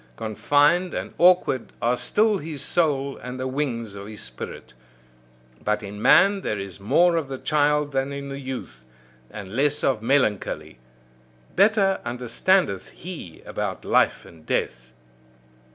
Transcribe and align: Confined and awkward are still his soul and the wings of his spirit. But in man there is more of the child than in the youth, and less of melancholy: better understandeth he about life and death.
Confined 0.17 0.95
and 0.95 1.13
awkward 1.19 1.73
are 1.79 1.95
still 1.95 2.39
his 2.39 2.63
soul 2.63 3.17
and 3.17 3.39
the 3.39 3.47
wings 3.47 3.93
of 3.93 4.07
his 4.07 4.23
spirit. 4.23 4.73
But 5.63 5.83
in 5.83 6.01
man 6.01 6.41
there 6.41 6.57
is 6.57 6.79
more 6.79 7.17
of 7.17 7.27
the 7.27 7.37
child 7.37 7.91
than 7.91 8.11
in 8.11 8.29
the 8.29 8.39
youth, 8.39 8.83
and 9.29 9.55
less 9.55 9.83
of 9.83 10.01
melancholy: 10.01 10.79
better 11.55 12.01
understandeth 12.03 12.89
he 12.89 13.43
about 13.45 13.85
life 13.85 14.25
and 14.25 14.43
death. 14.43 14.91